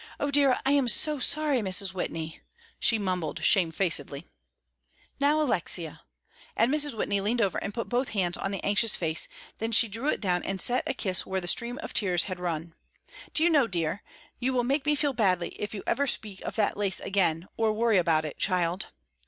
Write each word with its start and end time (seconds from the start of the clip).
"O 0.19 0.31
dear, 0.31 0.57
I 0.65 0.71
am 0.71 0.87
so 0.87 1.19
sorry, 1.19 1.59
Mrs. 1.59 1.93
Whitney!" 1.93 2.41
she 2.79 2.97
mumbled 2.97 3.43
shamefacedly. 3.43 4.25
"Now, 5.19 5.39
Alexia," 5.43 6.05
and 6.57 6.73
Mrs. 6.73 6.97
Whitney 6.97 7.21
leaned 7.21 7.39
over 7.39 7.59
and 7.59 7.71
put 7.71 7.87
both 7.87 8.09
hands 8.09 8.35
on 8.35 8.49
the 8.49 8.63
anxious 8.65 8.95
face, 8.97 9.27
then 9.59 9.71
she 9.71 9.87
drew 9.87 10.07
it 10.09 10.19
down 10.19 10.41
and 10.41 10.59
set 10.59 10.89
a 10.89 10.95
kiss 10.95 11.23
where 11.27 11.39
a 11.43 11.47
stream 11.47 11.77
of 11.83 11.93
tears 11.93 12.23
had 12.23 12.39
run, 12.39 12.73
"do 13.35 13.43
you 13.43 13.49
know, 13.51 13.67
dear, 13.67 14.01
you 14.39 14.53
will 14.53 14.63
make 14.63 14.87
me 14.87 14.95
feel 14.95 15.13
badly 15.13 15.49
if 15.49 15.71
you 15.75 15.83
ever 15.85 16.07
speak 16.07 16.41
of 16.41 16.55
that 16.55 16.77
lace 16.77 16.99
again, 16.99 17.47
or 17.55 17.71
worry 17.71 17.99
about 17.99 18.25
it, 18.25 18.39
child." 18.39 18.87